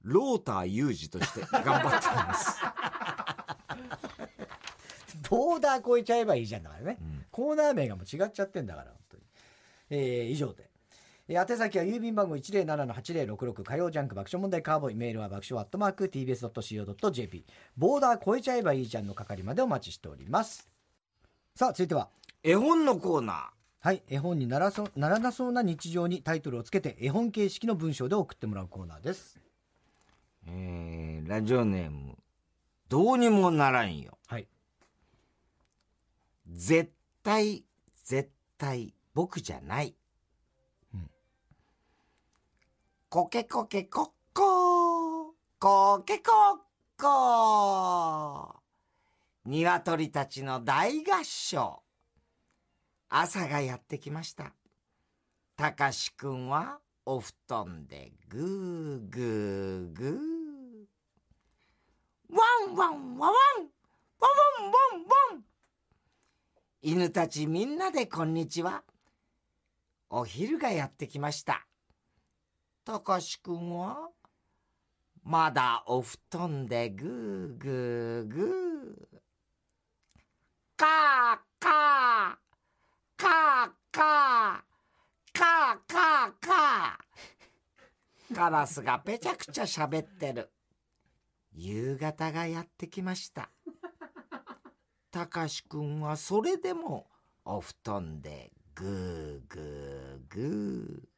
[0.01, 2.59] ローター有事として頑張っています
[5.29, 6.97] ボーダー越えちゃえばいいじゃんだからね。
[7.31, 9.23] コーナー名がもう違っちゃってんだから、本当に。
[9.89, 10.69] えー、以上で。
[11.29, 20.69] えー宛先は郵便番号107-8066火曜ジャンク爆笑問題カーボーイメールは爆笑アットマーク TBS.CO.JP ボーダー越えちゃえばいいじゃんの係までお待ちしております。
[21.55, 22.09] さあ続いては。
[22.43, 23.45] 絵本のコーナー
[23.79, 29.39] はい絵本にならそならなそうな日常にタイトルをつけて絵本形式の文章で送ってもらうコーナーです。
[30.47, 32.15] えー、ラジオネーム、
[32.87, 34.17] どうにもならんよ。
[34.27, 34.47] はい。
[36.47, 37.65] 絶対、
[38.05, 39.93] 絶対、僕じゃない。
[40.93, 41.09] うん
[43.09, 46.57] コケコケコッコー、コケコッ
[46.97, 49.49] コー。
[49.49, 51.83] 鶏たちの大合唱。
[53.07, 54.51] 朝がやってきました。
[55.55, 60.17] たかしくんはお布団でぐーぐーぐー。
[62.29, 63.31] ワンワンワワンワワン
[64.65, 64.73] ワン
[65.31, 65.45] ワン
[66.81, 68.83] 犬たちみんなでこんにちは。
[70.09, 71.66] お昼がやってきました。
[72.87, 74.11] たかしくんは？
[75.21, 79.17] まだお布団でぐーぐーぐー。
[80.77, 90.49] かーかーかーかーかーかーかーカラスがぺちゃくちゃ喋ってる。
[91.51, 93.49] 夕方がやってきました。
[95.11, 97.07] たかしくんはそれでも
[97.43, 101.16] お布団でぐーぐーぐー。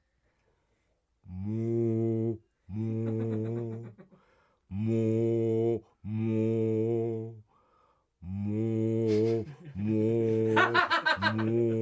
[1.29, 2.79] もう、も
[4.69, 7.33] う、もう、も
[8.21, 8.35] う、も
[9.41, 9.85] う、も
[10.53, 10.55] う、
[11.35, 11.79] もう。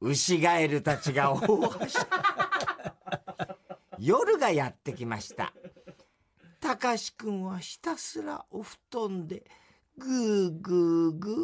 [0.00, 2.06] 牛ガエルたちが大はしゃ
[3.98, 5.52] 夜がやってきました。
[6.60, 9.42] たかしくんはひたすらお布団で
[9.96, 11.36] ぐーぐーぐー。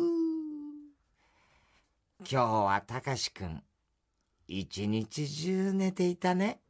[2.21, 3.63] 今日はたかしくん、
[4.55, 6.61] 一日中寝ていたね。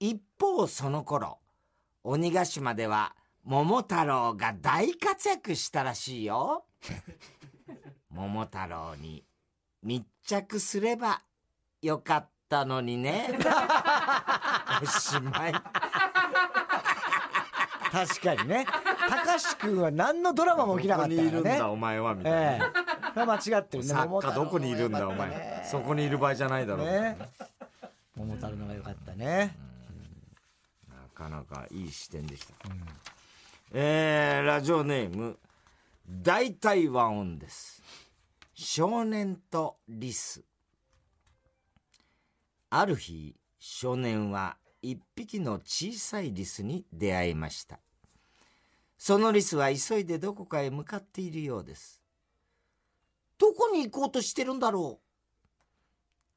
[0.00, 1.38] 一方その頃、
[2.02, 3.14] 鬼ヶ島では
[3.44, 6.64] 桃太郎が大活躍したらしいよ。
[8.08, 9.22] 桃太郎に
[9.82, 11.20] 密着すれば
[11.82, 13.38] よかったのにね。
[14.82, 15.52] おしまい。
[17.92, 18.66] 確かにね
[19.08, 22.66] たかしくんは何のドラマも起きなかったからねお前はみたいな。
[22.66, 22.72] え
[23.14, 27.16] え間違ってるね作家どこにいるんだお前、ねそこにいる場合じゃないだろう、ね。
[28.16, 29.56] 桃太郎のが良かったね。
[30.88, 32.54] なかなかいい視点でした、
[33.72, 35.38] えー、ラジオネーム
[36.08, 37.82] 大体和音です。
[38.54, 40.44] 少年とリス。
[42.70, 47.80] ある日少年は一匹の小さいリスに出会いました。
[48.98, 52.00] そのリスは急いでどこかへ向かっているようです。
[53.38, 55.05] どこに行こうとしてるんだろう？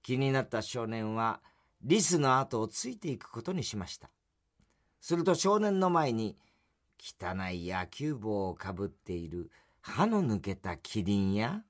[0.02, 1.42] 気になった少年は
[1.82, 4.10] リスの後をついていくことにしました。
[5.00, 6.38] すると少年の前に
[7.00, 9.50] 汚い野球帽をかぶっている
[9.82, 11.64] 歯の抜けたキリンや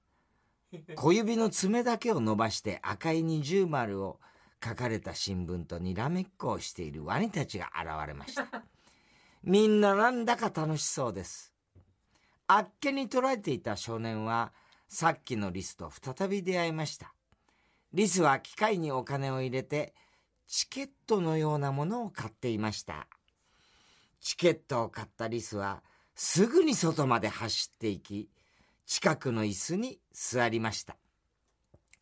[0.96, 4.20] 小指の爪だけを伸ばして赤い二重丸を
[4.64, 8.48] 書かれた新聞とにらめっこをしているワニたちが現れました。
[9.44, 11.54] みんななんだか楽しそうです。
[12.48, 14.52] あっけに捉えていた少年は
[14.88, 17.14] さっきのリスと再び出会いました。
[17.94, 19.94] リスは機械にお金を入れて
[20.48, 23.08] チケットのようなものを買っていました。
[24.22, 25.82] チケットを買ったリスは
[26.16, 28.30] すぐに外まで走っていき
[28.86, 30.98] 近くの椅子に座りました。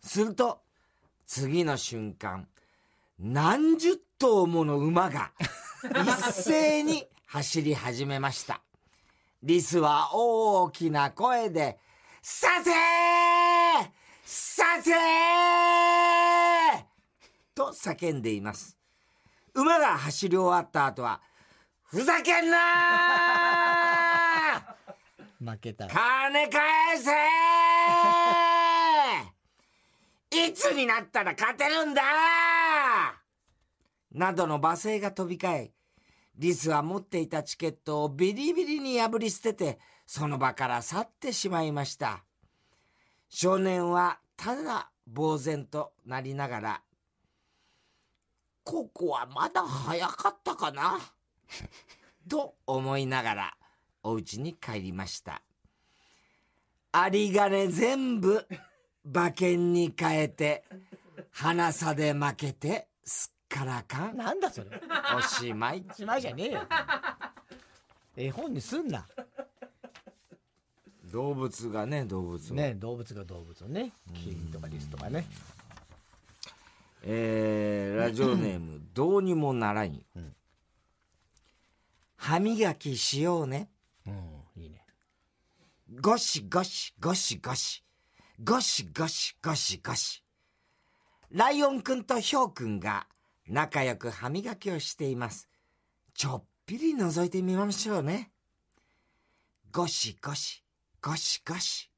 [0.02, 0.62] すると
[1.26, 2.48] 次の瞬間
[3.20, 5.32] 何十頭もの馬が
[5.84, 8.62] 一斉に走り始めました。
[9.44, 11.78] リスは大きな声で
[12.22, 13.37] 「させー
[14.28, 14.98] させー!」
[17.56, 18.78] と叫んでいます
[19.54, 21.22] 馬が走り終わった後は
[21.86, 32.04] 「ふざけんなー 負けた金返せーいつになったら勝てるんだ
[34.12, 35.72] などの罵声が飛び交い、
[36.36, 42.24] リスは持っていたチケットをビリビリに破り捨てて、その場から去ってしまいました。
[43.30, 46.82] 少年はただ呆然となりながら、
[48.64, 51.00] ここはまだ早かったかな？
[52.30, 53.58] と思いながら
[54.04, 55.42] お家に帰りました。
[56.94, 58.46] 有り金全部
[59.06, 60.64] 馬券に変えて、
[61.32, 64.18] 花差で負けてすっからかん。
[64.18, 64.82] なんだそれ
[65.16, 65.86] おしまい。
[65.90, 66.68] おしまいじゃねえよ
[68.18, 69.08] 絵本にすんな
[71.18, 72.56] 動物がね、動物を。
[72.56, 75.26] ね動物が動物をねキリンとかリスとかね
[77.02, 80.02] えー、ラジオネーム、 どうにもならんよ。
[80.16, 80.36] ん
[82.18, 83.72] 歯磨きしようね。
[84.06, 84.86] うんいいね
[86.00, 87.84] ゴシゴシゴシゴシ。
[88.44, 90.24] ゴシゴシゴシゴシ。
[91.32, 93.08] ライオンくんとヒョウくんが
[93.48, 95.50] 仲良く歯磨きをしています。
[96.14, 98.32] ちょっぴり覗いてみましょうね。
[99.72, 100.64] ゴシゴシ、
[101.00, 101.92] ゴシゴシ。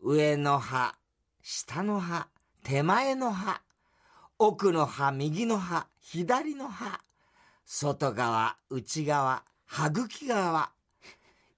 [0.00, 0.94] 上の歯、
[1.42, 2.28] 下の歯、
[2.62, 3.62] 手前の歯、
[4.38, 7.00] 奥の歯、右の歯、左の歯、
[7.64, 10.70] 外側、内側、歯茎側、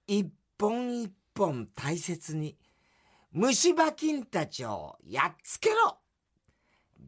[0.07, 2.57] 一本一本大切に、
[3.33, 5.97] 虫歯菌たちをやっつけろ。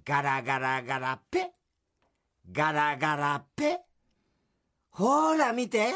[0.05, 1.53] ガラガラガラペ
[2.51, 3.79] ガラガラペ。
[4.91, 5.93] ほら見て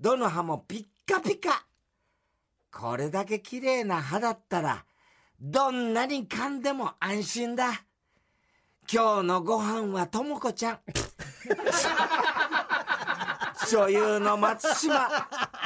[0.00, 1.66] どの歯もピッカピカ。
[2.72, 4.84] これだけ綺麗な歯だったら、
[5.40, 7.84] どんなに噛んでも安心だ。
[8.90, 10.80] 今日のご飯はともこちゃん。
[13.70, 15.08] 女優の松島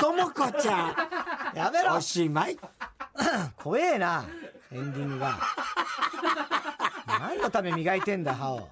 [0.01, 1.57] ともこちゃん。
[1.57, 2.59] やめろおしまい。
[3.57, 4.27] 怖えな
[4.71, 5.39] エンディングが
[7.07, 8.69] 何のため磨いてんだ歯を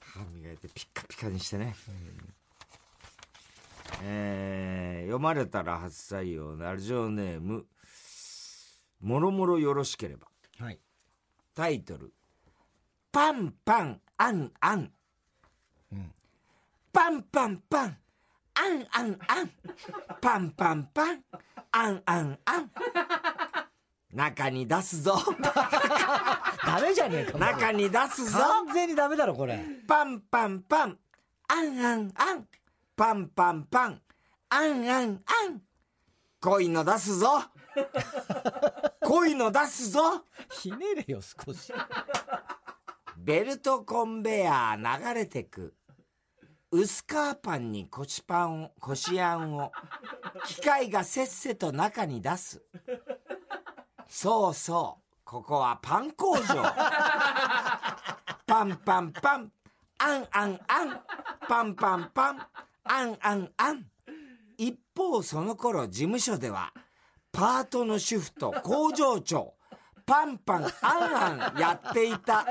[0.00, 1.74] 歯磨いてピッカピカにしてね。
[4.04, 7.66] えー、読まれたら初採用ラジオネーム、
[9.00, 10.26] もろもろよろしければ。
[10.58, 10.78] はい
[11.54, 12.12] タイトル、
[13.12, 14.90] パンパンアンアン。
[15.92, 16.12] うん
[16.92, 17.96] パンパンパン、
[18.54, 19.50] アンアンアン。
[20.20, 21.24] パンパンパン、
[21.70, 22.70] アンアンアン。
[24.12, 25.16] 中に出すぞ。
[26.66, 28.38] ダメじゃねえか中に出すぞ。
[28.38, 30.98] 完全にダメだろこれパンパンパン、
[31.48, 32.48] アンアンアン。
[32.94, 34.02] パンパンパン、
[34.50, 35.62] アンアンアン。
[36.40, 37.42] 恋の出すぞ。
[39.00, 40.24] 恋の出すぞ。
[40.50, 41.72] ひねれよ少し
[43.16, 45.74] ベルトコンベヤー流れてく。
[46.70, 47.06] 薄皮
[47.42, 49.72] パンにこしパンを、こしあんを、
[50.46, 52.62] 機械がせっせと中に出す。
[54.08, 56.44] そうそう、ここはパン工場。
[58.46, 59.52] パンパンパン、
[59.98, 61.00] アンアンアン、
[61.48, 62.46] パンパンパン、
[62.92, 63.86] アンアンアン。
[64.58, 66.74] 一方その頃事務所では、
[67.32, 69.54] パートの主婦と工場長、
[70.04, 70.72] パンパンアン
[71.42, 72.44] アンやっていた。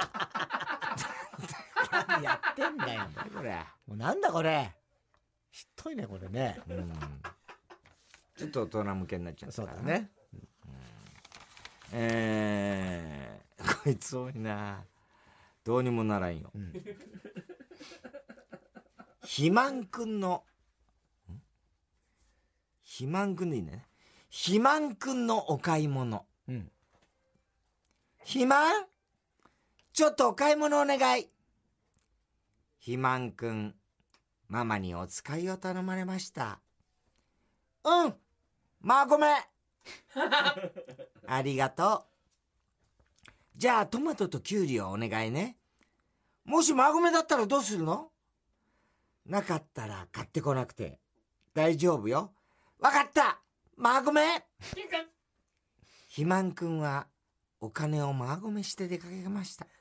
[2.08, 3.02] 何やってんだよ
[3.36, 3.56] これ。
[3.86, 4.74] もうなんだこれ
[5.52, 6.92] ひっといねこれねうん。
[8.36, 9.92] ちょっと大人向けになっちゃったからそうだ。
[9.92, 10.10] ね
[11.94, 14.84] えー、こいつ多いな。
[15.64, 16.52] どうにもならんよ。
[16.58, 16.74] ん
[19.22, 20.44] 肥満くんの、
[21.30, 21.42] ん？
[22.84, 23.86] 肥満くんでいいね。
[24.30, 26.26] 肥満くんのお買い物。
[26.48, 26.72] うん
[28.20, 28.86] 肥満？
[29.94, 31.30] ちょっとお買い物お願い。
[32.80, 33.76] 肥満くん、
[34.48, 36.60] ママにお使いを頼まれました。
[37.84, 38.16] うん
[38.82, 39.36] まあごめん
[41.28, 42.06] ありがと
[43.28, 43.30] う。
[43.56, 45.58] じゃあトマトとキュウリをお願いね。
[46.44, 48.12] もしマゴメだったらどうするの？
[49.26, 51.00] なかったら買ってこなくて
[51.54, 52.34] 大丈夫よ。
[52.80, 53.42] わかった
[53.78, 54.44] マゴメ
[56.10, 57.08] 肥満くんは
[57.60, 59.68] お金をマゴメして出かけました。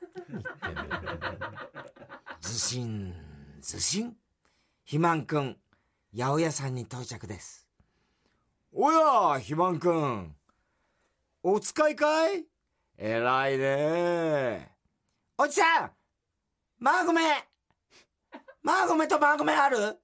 [2.41, 3.13] ずしん、
[3.61, 4.15] ずしん。
[4.83, 5.57] 肥満くん、
[6.15, 7.67] 八百屋さんに到着です。
[8.71, 10.35] おや、肥満くん。
[11.43, 12.45] お使いかい？
[12.97, 14.75] 偉いね
[15.37, 15.91] おじさん
[16.77, 17.47] マーゴメ
[18.63, 19.99] マーゴメとマーゴメある？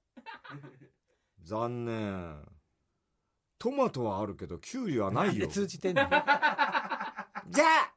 [1.44, 2.46] 残念。
[3.60, 6.04] トマトはあるけど、キュウリはななんで通じてんの？
[6.10, 7.94] じゃあ、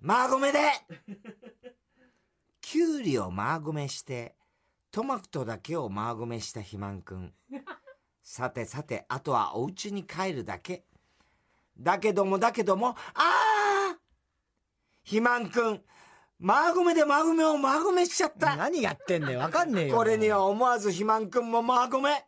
[0.00, 0.60] マーゴメで
[2.60, 4.36] キュウリをマーゴメして、
[4.90, 7.34] トマトだけをマーゴメした肥満くん。
[8.22, 10.84] さてさて、あとはお家に帰るだけ。
[11.78, 13.98] だけどもだけども、ああ
[15.04, 15.84] 肥満くん、
[16.38, 18.56] マーゴメでマーゴメをマーゴメしちゃった。
[18.56, 22.24] 何やってんだよわかんねえよこれには思わず肥満くんもマーゴメ。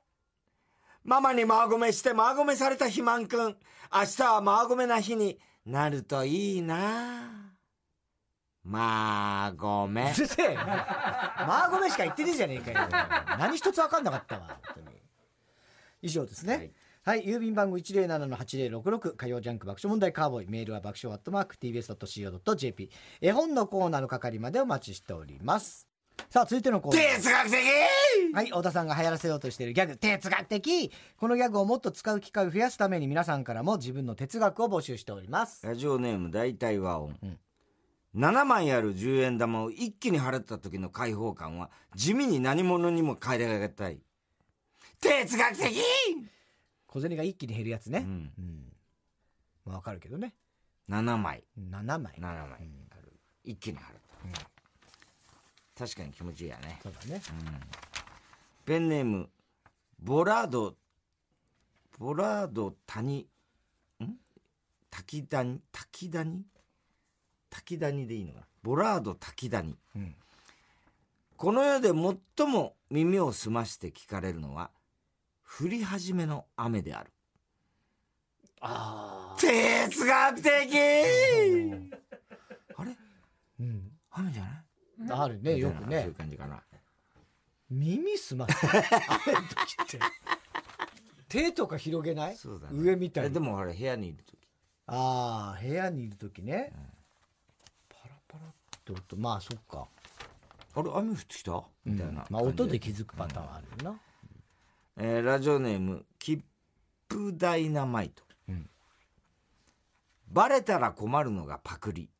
[1.05, 3.57] ママにマーゴメしてマーゴメされた肥満くん。
[3.92, 7.55] 明日はマーゴメな日になるといいな
[8.64, 10.21] マーゴメう。
[10.21, 12.88] るせえよマーゴメしか言ってねえじゃねえかよ
[13.38, 14.97] 何一つ分かんなかったわ本当に
[16.03, 16.73] 以上ですねはい、
[17.16, 22.90] 郵便番号107-8066火曜ジャンク爆笑問題カーボーイメールは爆笑アットマーク TBS.CO.JP
[23.21, 25.88] 絵本のコーナーの係までお待ちしております
[26.31, 27.59] さあ続いてのコーナー哲学的
[28.35, 35.66] はい、太田さんが流行らせようとしているギャグ、哲学的このギャグをもっと使う機会を増やすために皆さんからも自分の哲学を募集しております。
[35.66, 37.16] ラジオネーム大体和音。
[37.23, 37.38] うん
[38.16, 44.01] 7枚ある10円玉を一気に払った時の解放感は地味に何者にも変えられたい。
[45.01, 45.77] 哲学的
[46.98, 47.98] 小銭が一気に減るやつね。
[47.98, 48.32] うん。
[48.38, 48.72] うん。
[49.64, 50.34] まあわかるけどね。
[50.88, 51.44] 7枚。
[51.56, 52.14] 7枚。
[52.18, 52.70] 7枚。
[52.90, 53.12] ある、
[53.44, 53.98] 一気に貼る、
[55.78, 56.80] 確かに気持ちいいやね。
[56.82, 57.22] そうだね。
[58.64, 59.30] ペンネーム
[60.00, 60.74] ボラード
[61.98, 63.28] ボラード谷。
[64.00, 64.14] ん？
[64.90, 65.61] 滝谷？
[65.70, 66.44] 滝谷？
[67.50, 68.46] 滝谷でいいのかな？
[68.62, 70.14] ボラード滝谷、うん。
[71.37, 74.70] この世で最も耳を澄まして聞かれるのは
[75.61, 77.11] 降り始めの雨である。
[78.61, 80.50] あ哲学的。
[82.76, 82.96] あれ？
[83.61, 83.90] うん。
[84.11, 85.20] 雨じゃない？
[85.20, 86.00] あるねよくね。
[86.00, 86.62] そういう感じかな。
[87.70, 90.00] 耳すまって雨の時って。
[91.28, 92.37] 手とか広げない？
[92.37, 92.78] そうだね。
[92.78, 94.38] 上みたいでもほら部屋にいる時。
[94.87, 96.72] ああ部屋にいる時ね、
[97.90, 98.52] パラパラっ
[98.84, 99.16] て音。
[99.16, 99.87] まあそっか。
[100.74, 101.62] あれ雨降ってきた？
[101.84, 104.00] みたいな、まあ音で気づくパターンあるよな、
[105.00, 106.42] えーラジオネーム切
[107.08, 108.68] 符ダイナマイト、うん。
[110.26, 112.11] バレたら困るのがパクリ。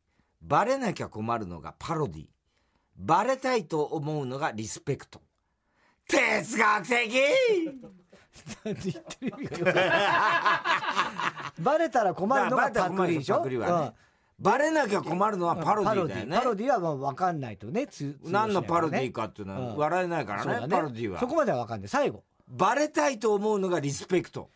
[0.41, 2.27] バレなきゃ困るのがパロディ。
[2.97, 5.21] バレたいと思うのがリスペクト。
[6.07, 7.11] 哲学的！
[11.59, 13.39] バレたら困るのがパクリでしょ？
[13.39, 13.93] パクリはね、
[14.39, 16.37] バレなきゃ困るのはうんパロディだよね。
[16.37, 16.69] パロディ。
[16.69, 19.77] はまあ分かんないとねつ何のパロディかかっていうのはうん。
[19.79, 21.19] 笑えないからね,、そうだパロディは。
[21.19, 21.89] そこまでは分かんない。
[21.89, 24.51] 最後バレたいと思うのがリスペクト。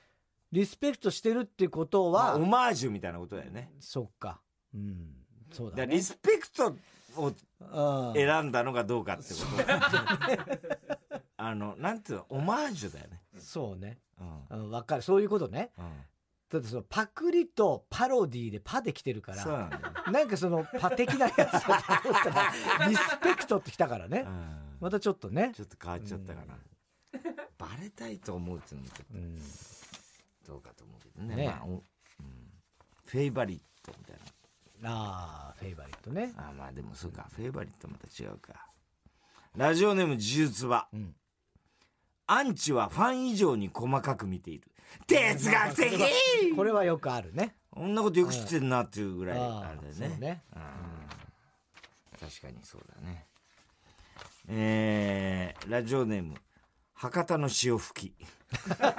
[0.50, 3.72] リスペクトしてるってことまあは、オマージュみたいなことだよね。
[3.81, 4.40] そっか。
[4.74, 5.14] うん。
[5.52, 6.76] そうだからだねリスペクト
[7.16, 11.18] をうん選んだのがどうかってこと。
[11.37, 12.26] あのなんていうの？
[12.28, 13.98] オマージュだよね、そうね、
[14.50, 14.64] うん。
[14.64, 15.02] うん、分かる。
[15.02, 15.72] そういうことね。
[15.76, 15.85] うん、
[16.50, 22.52] だってそのパクリとパロディでパで来てるかそうらなんだよ、なんかそのパ的なやつだと思ったら
[22.88, 24.24] リスペクトってきたからね。
[24.26, 24.76] うん。
[24.81, 25.52] またちょっとね。
[25.55, 26.55] ちょっと変わっちゃったかな、
[27.62, 29.38] バレたいと思うっていうのもちょっうん。
[30.44, 31.37] とどうかと思うけどね。
[31.37, 31.46] ね。
[31.46, 31.83] まあおうん、
[33.07, 34.16] フェイバリットみたい
[34.85, 36.33] ああフェイバリットね。
[36.37, 37.29] なあまあでもそうか。
[37.37, 38.66] フェイバリットまた違うか。
[39.57, 41.14] ラジオネーム呪術は、うん。
[42.27, 44.68] アンチはファン以上に細かく見ている。
[45.07, 46.57] 哲学的。
[46.57, 47.55] これはよくあるね。
[47.70, 50.16] こんなことよく知ってんなっていうぐらいああれだよね。
[50.18, 50.42] ね。
[50.55, 50.62] うん。
[52.18, 53.27] 確かにそうだね。
[54.48, 56.35] えー、ラジオネーム
[57.03, 58.15] 博多の潮吹き。
[58.69, 58.93] 博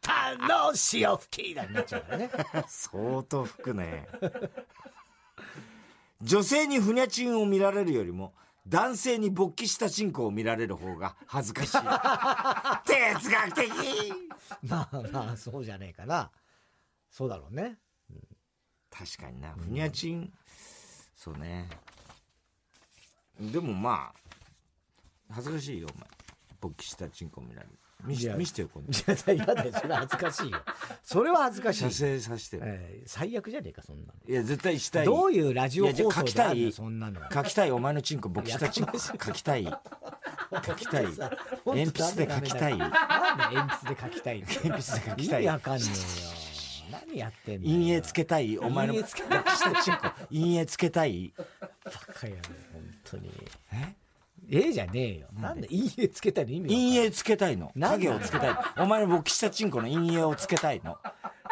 [0.00, 2.30] 多の潮吹きだっちゃうからね。
[2.68, 4.06] 相当吹くね。
[6.22, 8.32] 女性にふにゃちんを見られるよりも
[8.68, 11.72] 男性に勃起したチンコを見られる方が恥ずかしい。
[11.72, 11.82] 哲
[13.28, 13.68] 学的。
[14.62, 16.30] まあまあそうじゃねえかな。
[17.10, 17.76] そうだろうね。
[18.88, 19.52] 確かにな。
[19.58, 20.32] ふにゃちん
[21.16, 21.68] そうね。
[23.40, 24.25] でもまあ
[25.30, 26.08] 恥ずかしいよお前。
[26.60, 27.72] 勃起したチンコ見られる。
[28.04, 28.92] 見し見してよ今度。
[28.92, 30.58] いや嫌だよそれは恥ずかしいよ。
[31.02, 32.62] それは恥ずかし射い、精させてよ。
[32.64, 34.12] えー最悪じゃねえかそんなの。
[34.28, 35.06] いや絶対したい。
[35.06, 36.46] どういうラジオいやじゃあ放送書きたい。
[36.46, 37.70] であるのそんなの書きたい。
[37.70, 38.98] お前のチンコ勃起したチンコ。
[38.98, 39.64] 書きたい。
[39.64, 41.06] 書きたい。
[41.64, 42.78] 鉛筆で書きたい。
[42.78, 42.96] なんで
[43.56, 45.42] 鉛筆で書きたい鉛筆で書きたい。
[45.42, 45.96] 意味わかんねえよ。
[47.08, 47.74] 何やってんのよ。
[47.74, 48.58] 陰影つけたい。
[48.58, 50.00] お前の陰勃影つけ起したチンコ。
[50.02, 51.32] 陰影つけたい。
[51.36, 52.40] バカやね
[52.72, 53.30] 本当に。
[53.72, 53.94] え？
[54.50, 55.28] ええじゃねえよ。
[55.32, 55.68] なんで？
[55.68, 56.52] 陰影つけたいの？
[56.52, 57.72] 意味陰影つけたいの。
[57.78, 58.56] 影をつけたい。
[58.78, 60.98] お前の勃起したチンコの陰影をつけたいの。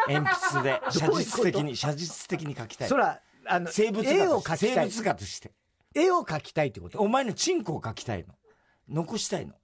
[0.08, 2.88] 鉛筆で 写実的に写実的に書きたい。
[2.88, 4.66] そらあの生物絵を画として。
[4.68, 5.52] 生描きたい物画として。
[5.94, 7.00] 絵を描きたいってこと？
[7.00, 8.34] お前のチンコを描きたいの。
[8.88, 9.54] 残したいの。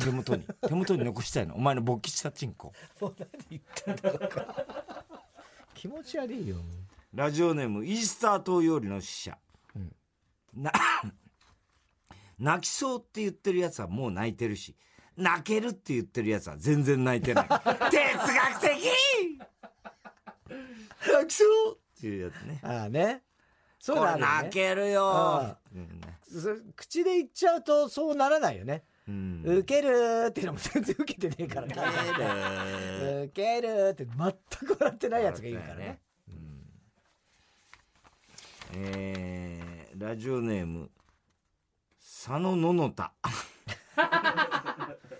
[0.00, 0.46] 手元に。
[0.66, 1.54] 手元に残したいの。
[1.54, 4.28] お前の勃起したチンコもう何言ってんだろう。
[4.28, 4.64] か
[5.74, 6.56] 気持ち悪いよ。
[7.14, 9.38] ラジオネームイースター島よりの使者、
[10.54, 10.72] な
[12.42, 14.74] 泣きそうって言ってるやつはもう泣いてるし
[15.16, 17.48] 泣けるって言ってるやつは全然泣いてない。
[17.48, 18.68] 哲学的！
[21.12, 22.60] 泣きそうっていうやつね。
[22.62, 23.22] ああね。
[23.78, 24.22] そうだね。
[24.22, 25.56] 泣けるよ。
[25.74, 26.00] うん。
[26.26, 28.84] そ口で言っちゃうとそうならないよね。
[29.06, 29.42] うん。
[29.44, 31.66] ウケるーっていうのも全然受けてねえから。
[31.66, 31.74] ね
[33.24, 34.16] ウケるーって全
[34.66, 36.00] く笑ってないやつがいるからね。
[38.74, 40.90] えーラジオネーム
[42.24, 43.12] 佐野ののた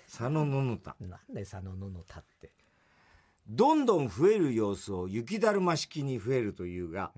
[0.06, 2.52] 佐野ののたなんで佐野ののたって？
[3.48, 7.10] どんどん増える様子を雪だるま式に増えるというが、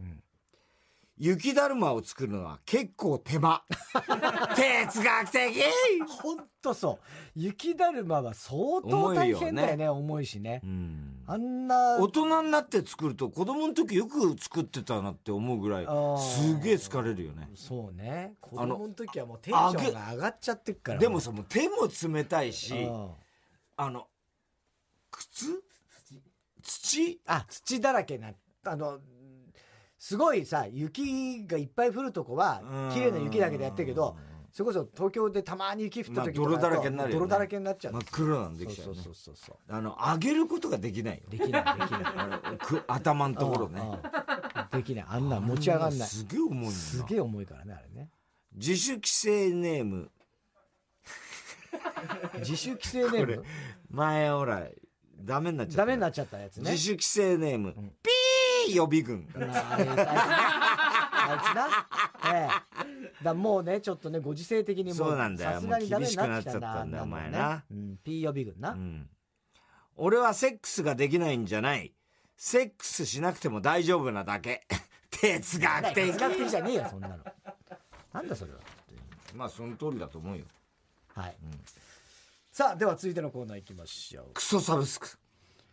[1.19, 3.63] 雪だるまを作るのは結構手間。
[4.57, 5.63] 哲学的！
[6.23, 7.07] ほんとそう。
[7.39, 9.89] 雪だるまは相当大変だよね。
[9.91, 10.63] 重いしね。
[10.65, 15.87] うんあんな大人になって作ると子供の時よく作ってたなって思うぐらい
[16.19, 17.49] すげえ疲れるよね。
[17.55, 18.35] そうね。
[18.41, 20.99] 子供の時はもうテンションが上がっちゃってっから。
[20.99, 23.11] でもさもう手も冷たいしうん。
[23.77, 24.07] あの
[25.11, 25.63] 靴？
[26.63, 27.21] 土？
[27.27, 28.33] あ土だらけな
[28.65, 28.99] あの
[29.99, 32.63] すごいさ雪がいっぱい降るとこは
[32.93, 34.17] 綺麗な雪だけでやってるけど
[34.55, 37.19] それこそ東京でたまに雪降った時とかまあ泥だらけになるよね。
[37.19, 37.93] 泥だらけになっちゃう。
[37.95, 38.95] 真っ黒なんできちゃうね。
[38.95, 41.23] そうそうそうそうあの上げることができないよ。
[41.29, 42.03] できないできない。
[42.05, 43.81] あのく頭のところね。
[43.81, 43.99] うんうん
[44.71, 45.05] できない。
[45.09, 46.09] あんなん持ち上がんない。
[46.09, 48.11] すげえ重いすげえ重いからねあれね。
[48.55, 50.11] 自主規制ネーム。
[52.39, 53.45] 自主規制ネーム？
[53.91, 54.69] 前ほら
[55.19, 55.83] ダメになっちゃった。
[55.83, 56.71] ダメになっちゃったやつね。
[56.71, 59.29] 自主規制ネーム、ピー予備軍。
[59.35, 59.41] あ
[61.35, 61.89] いつな。
[62.33, 62.74] ええ
[63.25, 65.53] だもうねちょっとねご時世的にもそうなんだよ。
[65.53, 67.65] さすがにダメになってきもう厳しくなっちゃったんだお前な。
[67.71, 69.09] うん、P 予備軍な、うん。
[69.97, 71.93] 俺はセックスができないんじゃない。
[72.37, 74.67] セックスしなくても大丈夫なだけ。
[75.11, 77.17] 哲学的哲学的じゃねえよそんなの。
[78.13, 78.59] なんだそれは。
[79.35, 80.45] まあその通りだと思うよ。
[81.15, 81.37] はい、
[82.51, 84.35] さあでは続いてのコーナー行きましょう。
[84.35, 85.09] クソサブスク。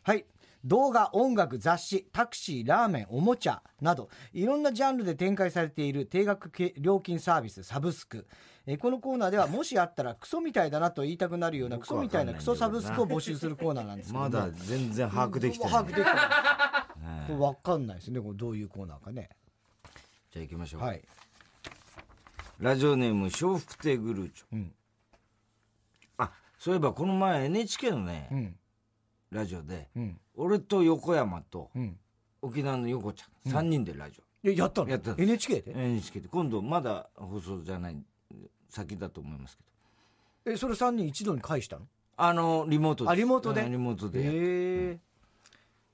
[0.03, 0.25] はい
[0.63, 8.27] 動画音楽雑誌タクシーラーメンおもちゃなどいろんなジャンルで展開されている定額系料金サービスサブスク。
[8.67, 14.25] えーこのコーナーではもしあったらクソみたいだなと言いたくなるようなクソみたいなクソサブスクを募集するコーナーなんですけども。
[14.29, 16.15] まだ全然把握できてない、把握できてない。
[16.15, 17.27] はい。
[17.27, 19.29] これ分かんないですねこれどういうコーナーかね。
[20.31, 21.01] じゃあ行きましょう、はい。
[22.59, 24.73] ラジオネーム笑福亭グルーチョ、うん。
[26.17, 28.55] あそういえばこの前 NHK のね、うん
[29.31, 30.19] ラジオでうん。
[30.35, 31.97] 俺と横山とうん。
[32.41, 34.89] 沖縄の横ちゃん、3人でラジえやったの？
[34.89, 36.27] やったの NHK オで？NHK で。
[36.27, 37.97] 今度まだ放送じゃない
[38.69, 39.63] 先だと思いますけ
[40.45, 40.53] ど。
[40.53, 41.85] えそれ3人一度に返したの？
[42.17, 43.61] あのリモートあリモートで？
[43.61, 44.37] うんリモートでやって。
[44.37, 44.99] へえ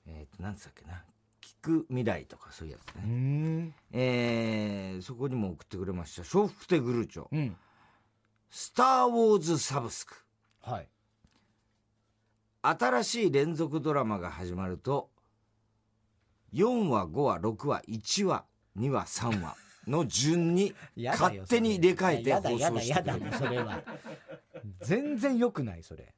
[0.06, 1.04] えーとなんつったっけな？
[1.42, 3.74] 聞く未来とかそういうやつうね、ん。
[3.92, 6.22] えーそこにも送ってくれました。
[6.36, 7.26] 笑福亭グルーチョ。
[7.30, 7.56] うん。
[8.50, 10.16] スター・ウォーズ・サブスク。
[10.62, 10.88] はい
[12.62, 15.10] 新しい連続ドラマが始まると
[16.54, 18.44] 4話5話6話1話
[18.78, 19.56] 2話3話
[19.86, 21.94] の順に 勝手に入れ。
[21.94, 23.32] 替えて放送してくれる。
[23.36, 23.82] それは。
[24.82, 26.14] 全然良くないそれ。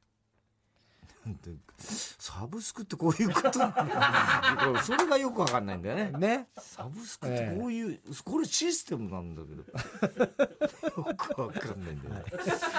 [1.77, 3.51] サブスクってこういうこと？
[4.83, 6.11] それがよくわかんないんだよね。
[6.17, 6.47] ね。
[6.57, 9.61] サブスクってこういう、これシステムなんだけど。
[11.09, 12.23] よくわかんないんだよね、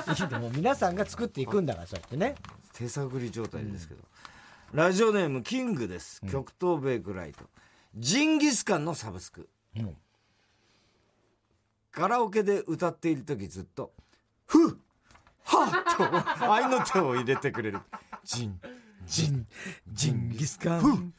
[0.08, 0.24] い。
[0.24, 2.34] いでも皆さんが作っていくんだからそうやってね
[2.72, 4.00] 手探り状態ですけど、
[4.72, 7.44] ラジオネームキングです、極東ベイクライト。
[7.94, 9.48] ジンギスカンのサブスク。
[9.76, 9.96] うん。
[11.90, 13.92] カラオケで歌っている時ずっと
[14.46, 14.76] 「ふっ
[15.44, 15.84] は
[16.34, 17.80] っ!」と愛の手を入れてくれる。
[18.24, 18.58] ジン
[19.04, 19.46] ジン
[19.88, 20.80] ジンギスカン。
[20.80, 21.10] ふっ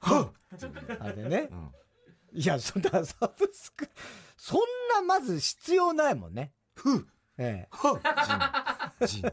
[0.00, 0.32] はっ。
[1.00, 1.72] あれね、ん。
[2.32, 3.88] いやそんなサブスク
[4.38, 4.60] そん
[4.94, 6.52] なまず必要ないもんね。
[6.74, 7.02] ふっ
[7.36, 8.00] えはっ
[9.06, 9.32] ジン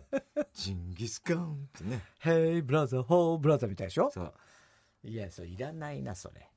[0.53, 2.01] ジンギスカンってね。
[2.25, 4.09] え「Hey brother ho brother」みたいでしょ？
[4.11, 4.33] そう。
[5.03, 6.49] いやそれいらないなそれ。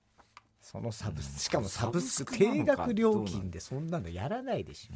[0.60, 3.88] そのサブスクしかもサブスク定額料金でそん。
[3.88, 4.94] なのやらないでしょ。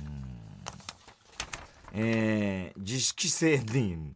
[1.93, 3.59] えー、自主規制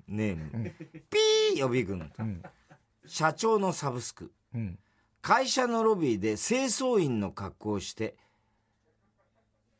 [0.07, 0.71] ネーム
[1.11, 2.43] ピー予備軍、ん。
[3.07, 4.33] 社長のサブスク。
[4.55, 4.79] うん。
[5.23, 8.17] 会社のロビーで清掃員の格好をして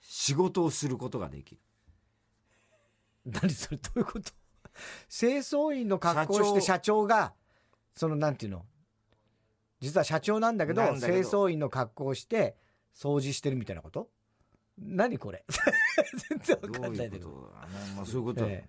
[0.01, 1.61] 仕事をすることができる
[3.31, 4.33] 何それどういうこと？
[5.09, 7.35] 清掃員の格好をして社社長が
[7.95, 8.65] そのなんていうの？
[9.81, 11.19] 実は社長なんだけどなんだけど。
[11.21, 12.57] 清掃員の格好をして
[12.95, 14.09] 掃除してるみたいなこと？
[14.79, 15.45] 何これ？
[16.31, 17.29] 全然わどかんうないけど。
[17.29, 18.41] ことあのまあ、そういうこと。
[18.41, 18.69] だ、え。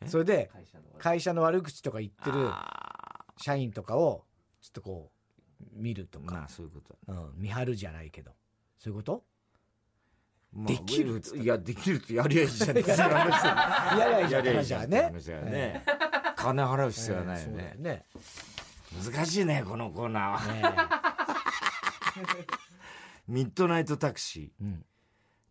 [0.00, 0.08] え？
[0.08, 0.50] それで
[0.98, 1.82] 会社の悪口。
[1.82, 4.24] とか言ってるあ社員とかを
[4.60, 5.12] ちょっとこ
[5.60, 6.96] う見るとーまかあ、そういうこと。
[7.06, 8.32] だ、うん、見張るじゃないけど。
[8.78, 9.12] そういうこと？
[9.12, 9.22] まあ
[10.54, 11.22] できる？
[11.36, 14.36] いやできるってやりゃいいじゃん やりゃいいじゃん。
[14.36, 14.90] やりゃいいじゃん。
[14.90, 15.84] ね。
[16.36, 17.74] 金払う必要はないよね。
[17.78, 18.04] ね
[19.02, 20.52] 難しいねこのコーナーは。
[20.52, 20.62] ね
[23.28, 24.76] ミッドナイトタクシー。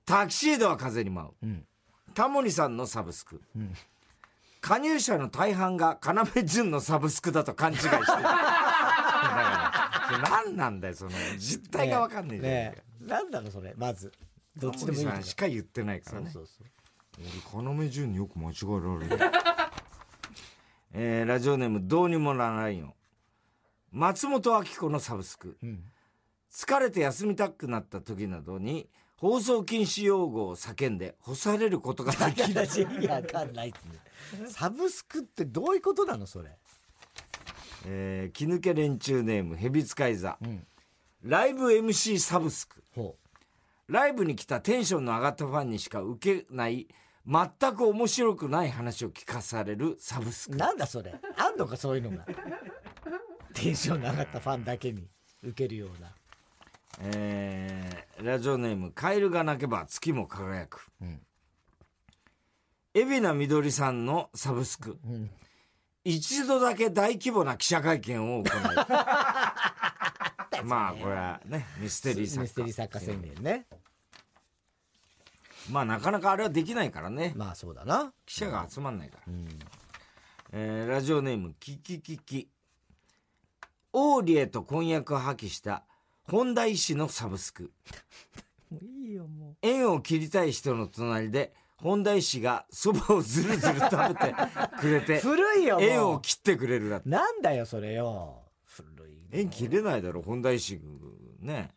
[0.05, 1.33] タキシードは風に舞う。
[1.41, 1.65] うん。
[2.13, 3.73] タモリさんのサブスク、ん。
[4.59, 8.01] 加入者の大半が要潤のサブスクだと勘違いしてる。
[10.29, 14.11] 何なんだよその実態が分かんないじゃんだろうそれまず
[14.57, 16.29] どっちでもいいけどしか言ってないからね。
[16.31, 17.63] そうそうそう。
[17.63, 19.31] 俺要潤によく間違えられる
[20.93, 22.95] えーラジオネームどうにもならないよ。
[23.91, 25.57] 松本明子のサブスク。
[25.63, 25.83] うん。
[26.51, 32.47] 疲れて休みたくなった時などに放送禁止用語を叫んで干されることができるい。
[32.47, 33.85] きなり意味わかんないっす
[34.37, 34.47] ね。
[34.49, 36.57] サブスクってどういうことなのそれ？
[37.85, 40.65] えー、気抜け連中ネームヘビ使い座、ん。
[41.23, 42.83] ライブ MC サブスク。
[42.93, 43.15] ほ
[43.91, 46.87] ライブに来たテンションの上がったファンにしか受けない
[47.27, 52.25] 全く面白くない話を聞かされるサブスクうなんだそれあんのかそういうのが
[53.53, 55.09] テンションの上がったファンだけに
[55.43, 56.09] 受けるような
[57.03, 60.87] えー、ラジオネーム、カエルが鳴けば月も輝く。
[61.01, 61.19] うん
[62.93, 64.99] 海老名みどりさんのサブスク。
[65.05, 65.29] うん
[66.03, 68.51] 一度だけ大規模な記者会見を行い。
[70.65, 72.41] まあ、これはね、ミステリー作家。
[72.41, 73.65] ミステリー作家宣言ね。
[75.69, 77.33] まあ、なかなかあれはできないからね。
[77.35, 78.13] まあそうだな。
[78.25, 79.23] 記者が集まんないから。
[79.27, 79.47] うん。
[80.53, 82.49] えーラジオネーム、キキキキ。
[83.93, 85.83] オーリエと婚約を破棄した
[86.23, 87.71] 本田医師のサブスク。
[88.71, 94.35] もういいよ、も縁を切りたい人の隣で、本田医師が蕎麦をずるずる食べて
[94.79, 95.05] くれう。
[95.05, 95.77] て、古いよ。
[95.81, 97.09] 縁を切ってくれるだって。
[97.09, 98.43] なんだよ、それよ。
[98.65, 99.27] 古い。
[99.31, 100.79] 縁切れないだろ、本田医師。
[101.39, 101.71] ね。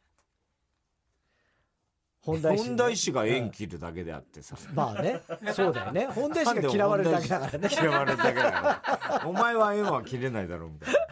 [2.25, 2.57] 本田。
[2.57, 4.57] 本田医師が縁切るだけであってさ。
[4.75, 5.21] まあね。
[5.53, 6.07] そうだよね。
[6.15, 7.69] 本田医師が嫌われるだけだからね。
[7.71, 9.23] 嫌われるだけだから。
[9.27, 11.05] お前は縁は切れないだろ、みたいな。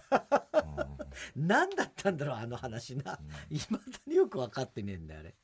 [1.36, 3.18] 何だったんだろう、あの話な。
[3.50, 5.34] いまだによく分かってねえんだよ、あれ。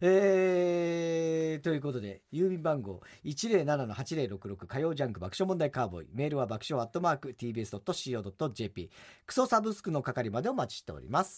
[0.00, 6.08] えー、ということで、郵便番号107-8066火曜ジャンク爆笑問題カーボーイ。
[6.12, 8.90] メールは爆笑アットマーク tbs.co.jp。
[9.26, 11.32] クソサブスクの係までお待ちしております。